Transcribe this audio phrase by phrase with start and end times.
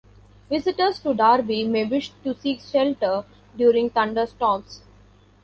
[0.49, 3.23] Visitors to Darby may wish to seek shelter
[3.55, 4.81] during thunderstorms.